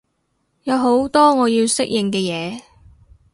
[0.63, 2.59] 有好多我要適應嘅嘢